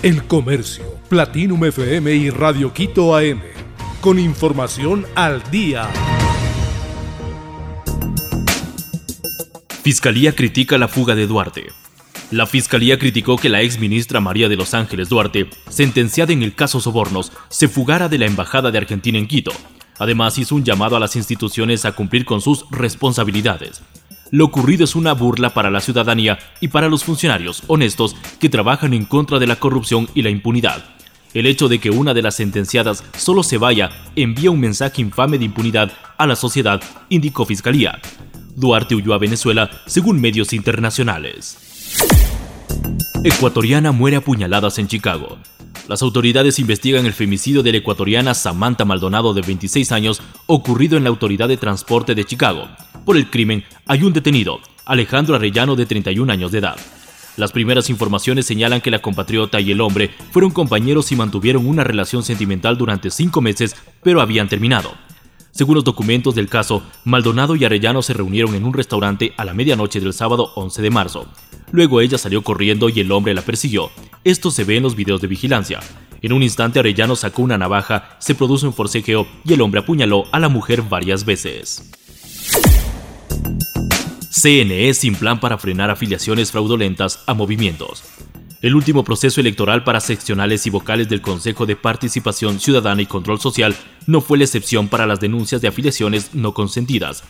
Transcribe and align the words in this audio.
El 0.00 0.22
Comercio, 0.28 0.84
Platinum 1.08 1.64
FM 1.64 2.14
y 2.14 2.30
Radio 2.30 2.72
Quito 2.72 3.16
AM. 3.16 3.40
Con 4.00 4.20
información 4.20 5.04
al 5.16 5.42
día. 5.50 5.88
Fiscalía 9.82 10.36
critica 10.36 10.78
la 10.78 10.86
fuga 10.86 11.16
de 11.16 11.26
Duarte. 11.26 11.66
La 12.30 12.46
Fiscalía 12.46 12.96
criticó 12.96 13.38
que 13.38 13.48
la 13.48 13.60
ex 13.62 13.80
ministra 13.80 14.20
María 14.20 14.48
de 14.48 14.54
Los 14.54 14.72
Ángeles 14.72 15.08
Duarte, 15.08 15.50
sentenciada 15.68 16.32
en 16.32 16.44
el 16.44 16.54
caso 16.54 16.78
Sobornos, 16.80 17.32
se 17.48 17.66
fugara 17.66 18.08
de 18.08 18.18
la 18.18 18.26
Embajada 18.26 18.70
de 18.70 18.78
Argentina 18.78 19.18
en 19.18 19.26
Quito. 19.26 19.50
Además, 19.98 20.38
hizo 20.38 20.54
un 20.54 20.62
llamado 20.62 20.94
a 20.94 21.00
las 21.00 21.16
instituciones 21.16 21.84
a 21.84 21.90
cumplir 21.90 22.24
con 22.24 22.40
sus 22.40 22.70
responsabilidades. 22.70 23.82
Lo 24.30 24.44
ocurrido 24.44 24.84
es 24.84 24.94
una 24.94 25.14
burla 25.14 25.54
para 25.54 25.70
la 25.70 25.80
ciudadanía 25.80 26.38
y 26.60 26.68
para 26.68 26.88
los 26.88 27.04
funcionarios 27.04 27.62
honestos 27.66 28.14
que 28.38 28.50
trabajan 28.50 28.92
en 28.92 29.04
contra 29.04 29.38
de 29.38 29.46
la 29.46 29.56
corrupción 29.56 30.08
y 30.14 30.22
la 30.22 30.30
impunidad. 30.30 30.84
El 31.34 31.46
hecho 31.46 31.68
de 31.68 31.78
que 31.78 31.90
una 31.90 32.14
de 32.14 32.22
las 32.22 32.36
sentenciadas 32.36 33.04
solo 33.16 33.42
se 33.42 33.58
vaya 33.58 33.90
envía 34.16 34.50
un 34.50 34.60
mensaje 34.60 35.02
infame 35.02 35.38
de 35.38 35.44
impunidad 35.46 35.92
a 36.16 36.26
la 36.26 36.36
sociedad, 36.36 36.82
indicó 37.08 37.44
Fiscalía. 37.44 38.00
Duarte 38.54 38.94
huyó 38.94 39.14
a 39.14 39.18
Venezuela 39.18 39.70
según 39.86 40.20
medios 40.20 40.52
internacionales. 40.52 41.56
Ecuatoriana 43.24 43.92
muere 43.92 44.16
apuñaladas 44.16 44.78
en 44.78 44.88
Chicago. 44.88 45.38
Las 45.88 46.02
autoridades 46.02 46.58
investigan 46.58 47.06
el 47.06 47.14
femicidio 47.14 47.62
de 47.62 47.72
la 47.72 47.78
ecuatoriana 47.78 48.34
Samantha 48.34 48.84
Maldonado 48.84 49.32
de 49.32 49.40
26 49.40 49.90
años 49.92 50.20
ocurrido 50.46 50.98
en 50.98 51.04
la 51.04 51.08
Autoridad 51.08 51.48
de 51.48 51.56
Transporte 51.56 52.14
de 52.14 52.24
Chicago. 52.26 52.68
Por 53.08 53.16
el 53.16 53.30
crimen 53.30 53.64
hay 53.86 54.02
un 54.02 54.12
detenido, 54.12 54.60
Alejandro 54.84 55.34
Arellano 55.34 55.76
de 55.76 55.86
31 55.86 56.30
años 56.30 56.52
de 56.52 56.58
edad. 56.58 56.76
Las 57.38 57.52
primeras 57.52 57.88
informaciones 57.88 58.44
señalan 58.44 58.82
que 58.82 58.90
la 58.90 58.98
compatriota 58.98 59.62
y 59.62 59.70
el 59.70 59.80
hombre 59.80 60.10
fueron 60.30 60.50
compañeros 60.50 61.10
y 61.10 61.16
mantuvieron 61.16 61.66
una 61.66 61.84
relación 61.84 62.22
sentimental 62.22 62.76
durante 62.76 63.08
cinco 63.08 63.40
meses, 63.40 63.74
pero 64.02 64.20
habían 64.20 64.50
terminado. 64.50 64.92
Según 65.52 65.76
los 65.76 65.84
documentos 65.84 66.34
del 66.34 66.50
caso, 66.50 66.82
Maldonado 67.04 67.56
y 67.56 67.64
Arellano 67.64 68.02
se 68.02 68.12
reunieron 68.12 68.54
en 68.54 68.66
un 68.66 68.74
restaurante 68.74 69.32
a 69.38 69.46
la 69.46 69.54
medianoche 69.54 70.00
del 70.00 70.12
sábado 70.12 70.52
11 70.56 70.82
de 70.82 70.90
marzo. 70.90 71.32
Luego 71.72 72.02
ella 72.02 72.18
salió 72.18 72.42
corriendo 72.42 72.90
y 72.90 73.00
el 73.00 73.10
hombre 73.10 73.32
la 73.32 73.40
persiguió. 73.40 73.90
Esto 74.22 74.50
se 74.50 74.64
ve 74.64 74.76
en 74.76 74.82
los 74.82 74.96
videos 74.96 75.22
de 75.22 75.28
vigilancia. 75.28 75.80
En 76.20 76.34
un 76.34 76.42
instante 76.42 76.78
Arellano 76.78 77.16
sacó 77.16 77.40
una 77.40 77.56
navaja, 77.56 78.18
se 78.18 78.34
produjo 78.34 78.66
un 78.66 78.74
forcejeo 78.74 79.26
y 79.46 79.54
el 79.54 79.62
hombre 79.62 79.80
apuñaló 79.80 80.26
a 80.30 80.38
la 80.38 80.50
mujer 80.50 80.82
varias 80.82 81.24
veces. 81.24 81.90
CNE 84.40 84.94
sin 84.94 85.16
plan 85.16 85.40
para 85.40 85.58
frenar 85.58 85.90
afiliaciones 85.90 86.52
fraudulentas 86.52 87.24
a 87.26 87.34
movimientos. 87.34 88.04
El 88.62 88.76
último 88.76 89.02
proceso 89.02 89.40
electoral 89.40 89.82
para 89.82 90.00
seccionales 90.00 90.64
y 90.64 90.70
vocales 90.70 91.08
del 91.08 91.20
Consejo 91.20 91.66
de 91.66 91.74
Participación 91.74 92.60
Ciudadana 92.60 93.02
y 93.02 93.06
Control 93.06 93.40
Social 93.40 93.74
no 94.06 94.20
fue 94.20 94.38
la 94.38 94.44
excepción 94.44 94.86
para 94.86 95.06
las 95.06 95.18
denuncias 95.18 95.60
de 95.60 95.66
afiliaciones 95.66 96.34
no 96.34 96.54
consentidas. 96.54 97.24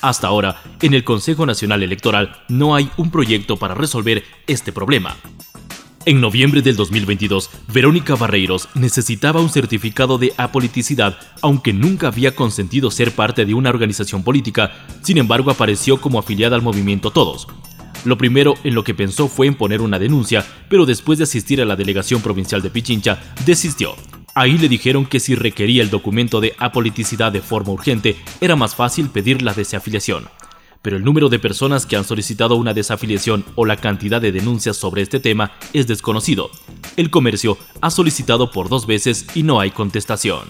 Hasta 0.00 0.26
ahora, 0.26 0.60
en 0.82 0.94
el 0.94 1.04
Consejo 1.04 1.46
Nacional 1.46 1.84
Electoral 1.84 2.42
no 2.48 2.74
hay 2.74 2.90
un 2.96 3.12
proyecto 3.12 3.56
para 3.56 3.74
resolver 3.74 4.24
este 4.48 4.72
problema. 4.72 5.16
En 6.04 6.20
noviembre 6.20 6.62
del 6.62 6.76
2022, 6.76 7.50
Verónica 7.72 8.14
Barreiros 8.14 8.68
necesitaba 8.74 9.40
un 9.40 9.50
certificado 9.50 10.16
de 10.16 10.32
apoliticidad, 10.36 11.18
aunque 11.42 11.72
nunca 11.72 12.08
había 12.08 12.34
consentido 12.34 12.90
ser 12.90 13.12
parte 13.12 13.44
de 13.44 13.52
una 13.52 13.70
organización 13.70 14.22
política, 14.22 14.72
sin 15.02 15.18
embargo 15.18 15.50
apareció 15.50 16.00
como 16.00 16.18
afiliada 16.18 16.56
al 16.56 16.62
movimiento 16.62 17.10
Todos. 17.10 17.48
Lo 18.04 18.16
primero 18.16 18.54
en 18.64 18.74
lo 18.74 18.84
que 18.84 18.94
pensó 18.94 19.28
fue 19.28 19.48
en 19.48 19.56
poner 19.56 19.80
una 19.80 19.98
denuncia, 19.98 20.46
pero 20.68 20.86
después 20.86 21.18
de 21.18 21.24
asistir 21.24 21.60
a 21.60 21.64
la 21.64 21.76
delegación 21.76 22.22
provincial 22.22 22.62
de 22.62 22.70
Pichincha, 22.70 23.18
desistió. 23.44 23.96
Ahí 24.34 24.56
le 24.56 24.68
dijeron 24.68 25.04
que 25.04 25.20
si 25.20 25.34
requería 25.34 25.82
el 25.82 25.90
documento 25.90 26.40
de 26.40 26.54
apoliticidad 26.58 27.32
de 27.32 27.42
forma 27.42 27.72
urgente, 27.72 28.16
era 28.40 28.54
más 28.54 28.76
fácil 28.76 29.08
pedir 29.08 29.42
la 29.42 29.52
desafiliación. 29.52 30.24
Pero 30.82 30.96
el 30.96 31.04
número 31.04 31.28
de 31.28 31.38
personas 31.38 31.86
que 31.86 31.96
han 31.96 32.04
solicitado 32.04 32.56
una 32.56 32.74
desafiliación 32.74 33.44
o 33.56 33.66
la 33.66 33.76
cantidad 33.76 34.20
de 34.20 34.32
denuncias 34.32 34.76
sobre 34.76 35.02
este 35.02 35.20
tema 35.20 35.52
es 35.72 35.86
desconocido. 35.86 36.50
El 36.96 37.10
comercio 37.10 37.58
ha 37.80 37.90
solicitado 37.90 38.50
por 38.50 38.68
dos 38.68 38.86
veces 38.86 39.26
y 39.34 39.42
no 39.42 39.60
hay 39.60 39.70
contestación. 39.70 40.48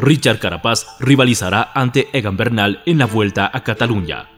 Richard 0.00 0.38
Carapaz 0.38 0.86
rivalizará 1.00 1.70
ante 1.74 2.08
Egan 2.12 2.36
Bernal 2.36 2.82
en 2.86 2.98
la 2.98 3.06
Vuelta 3.06 3.50
a 3.52 3.64
Cataluña. 3.64 4.28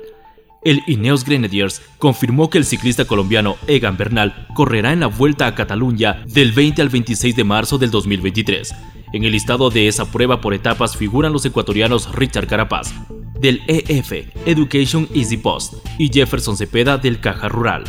El 0.62 0.82
Ineos 0.87 1.25
Grenadiers 1.25 1.82
confirmó 1.98 2.50
que 2.50 2.58
el 2.58 2.64
ciclista 2.64 3.04
colombiano 3.04 3.56
Egan 3.66 3.97
Bernal 3.97 4.47
correrá 4.54 4.92
en 4.92 5.00
la 5.00 5.06
Vuelta 5.06 5.47
a 5.47 5.54
Cataluña 5.54 6.25
del 6.26 6.53
20 6.53 6.82
al 6.82 6.88
26 6.88 7.37
de 7.37 7.44
marzo 7.44 7.78
del 7.78 7.91
2023. 7.91 8.75
En 9.12 9.25
el 9.25 9.32
listado 9.32 9.70
de 9.70 9.88
esa 9.88 10.10
prueba 10.10 10.41
por 10.41 10.54
etapas 10.54 10.97
figuran 10.97 11.32
los 11.32 11.44
ecuatorianos 11.44 12.12
Richard 12.12 12.47
Carapaz, 12.47 12.92
del 13.41 13.62
EF, 13.66 14.12
Education 14.47 15.09
Easy 15.15 15.37
Post, 15.37 15.75
y 15.99 16.10
Jefferson 16.12 16.56
Cepeda 16.56 16.99
del 16.99 17.21
Caja 17.21 17.49
Rural. 17.49 17.84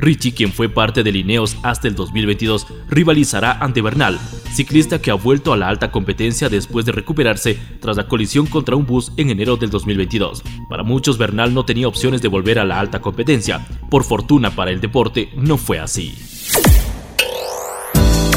Richie, 0.00 0.32
quien 0.32 0.52
fue 0.52 0.68
parte 0.68 1.02
del 1.02 1.16
Ineos 1.16 1.56
hasta 1.62 1.88
el 1.88 1.94
2022, 1.94 2.66
rivalizará 2.88 3.58
ante 3.58 3.82
Bernal, 3.82 4.18
ciclista 4.52 5.00
que 5.00 5.10
ha 5.10 5.14
vuelto 5.14 5.52
a 5.52 5.56
la 5.56 5.68
alta 5.68 5.90
competencia 5.90 6.48
después 6.48 6.86
de 6.86 6.92
recuperarse 6.92 7.58
tras 7.80 7.96
la 7.96 8.06
colisión 8.06 8.46
contra 8.46 8.76
un 8.76 8.86
bus 8.86 9.12
en 9.16 9.30
enero 9.30 9.56
del 9.56 9.70
2022. 9.70 10.42
Para 10.68 10.84
muchos, 10.84 11.18
Bernal 11.18 11.52
no 11.52 11.64
tenía 11.64 11.88
opciones 11.88 12.22
de 12.22 12.28
volver 12.28 12.58
a 12.58 12.64
la 12.64 12.78
alta 12.78 13.00
competencia. 13.00 13.66
Por 13.90 14.04
fortuna 14.04 14.50
para 14.50 14.70
el 14.70 14.80
deporte, 14.80 15.30
no 15.36 15.58
fue 15.58 15.80
así. 15.80 16.14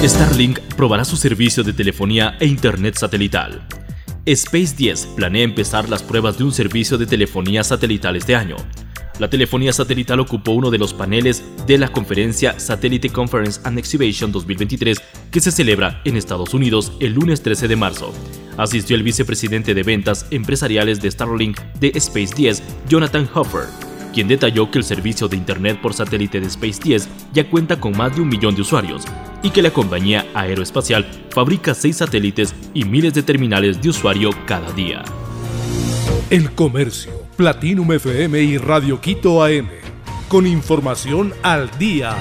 Starlink 0.04 0.60
probará 0.76 1.06
su 1.06 1.16
servicio 1.16 1.64
de 1.64 1.74
telefonía 1.74 2.36
e 2.40 2.48
internet 2.48 2.96
satelital. 2.98 3.68
Space 4.32 4.76
10 4.78 5.08
planea 5.16 5.44
empezar 5.44 5.90
las 5.90 6.04
pruebas 6.04 6.38
de 6.38 6.46
un 6.46 6.52
servicio 6.52 6.98
de 6.98 7.06
telefonía 7.06 7.64
satelital 7.64 8.16
este 8.16 8.36
año. 8.36 8.56
La 9.20 9.30
telefonía 9.30 9.74
satelital 9.74 10.20
ocupó 10.20 10.52
uno 10.52 10.72
de 10.72 10.78
los 10.78 10.94
paneles 10.94 11.44
de 11.68 11.78
la 11.78 11.90
conferencia 11.90 12.58
Satellite 12.58 13.10
Conference 13.10 13.60
and 13.66 13.78
Exhibition 13.78 14.32
2023 14.32 15.02
que 15.32 15.42
se 15.42 15.52
celebra 15.52 16.02
en 16.06 16.16
Estados 16.16 16.54
Unidos 16.54 16.94
el 17.00 17.14
lunes 17.14 17.44
13 17.44 17.68
de 17.68 17.76
marzo. 17.76 18.14
Asistió 18.58 18.96
el 18.96 19.04
vicepresidente 19.04 19.74
de 19.74 19.84
ventas 19.84 20.26
empresariales 20.32 21.02
de 21.02 21.12
Starlink 21.12 21.60
de 21.80 21.92
Space 21.96 22.34
10, 22.36 22.64
Jonathan 22.88 23.30
Hoffer, 23.34 23.66
quien 24.14 24.28
detalló 24.28 24.72
que 24.72 24.78
el 24.78 24.86
servicio 24.86 25.28
de 25.28 25.38
Internet 25.38 25.80
por 25.82 25.94
satélite 25.94 26.40
de 26.40 26.48
Space 26.48 26.80
10 26.82 27.10
ya 27.34 27.50
cuenta 27.50 27.80
con 27.80 27.98
más 27.98 28.16
de 28.16 28.22
un 28.22 28.30
millón 28.30 28.56
de 28.56 28.62
usuarios 28.62 29.06
y 29.44 29.50
que 29.52 29.62
la 29.62 29.72
compañía 29.72 30.26
aeroespacial 30.34 31.06
fabrica 31.30 31.74
seis 31.74 31.98
satélites 31.98 32.56
y 32.74 32.86
miles 32.86 33.14
de 33.14 33.24
terminales 33.24 33.82
de 33.82 33.90
usuario 33.90 34.32
cada 34.46 34.72
día. 34.74 35.04
El 36.30 36.52
Comercio, 36.52 37.12
Platinum 37.36 37.92
FM 37.92 38.42
y 38.42 38.58
Radio 38.58 39.02
Quito 39.02 39.44
AM. 39.44 39.70
Con 40.30 40.48
información 40.48 41.34
al 41.44 41.70
día. 41.78 42.18